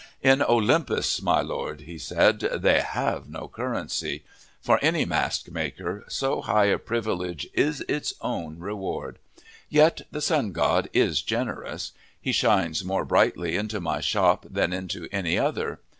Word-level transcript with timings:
"In 0.23 0.41
Olympus, 0.41 1.21
my 1.21 1.41
Lord," 1.41 1.81
he 1.81 1.99
said, 1.99 2.39
"they 2.39 2.79
have 2.81 3.29
no 3.29 3.47
currency. 3.47 4.23
For 4.59 4.79
any 4.81 5.05
mask 5.05 5.49
maker, 5.51 6.05
so 6.07 6.41
high 6.41 6.65
a 6.65 6.79
privilege 6.79 7.47
is 7.53 7.85
its 7.87 8.15
own 8.19 8.57
reward. 8.57 9.19
Yet 9.69 10.01
the 10.09 10.19
sun 10.19 10.53
god 10.53 10.89
is 10.91 11.21
generous. 11.21 11.91
He 12.19 12.31
shines 12.31 12.83
more 12.83 13.05
brightly 13.05 13.55
into 13.55 13.79
my 13.79 13.99
shop 14.01 14.47
than 14.49 14.73
into 14.73 15.07
any 15.11 15.37
other. 15.37 15.79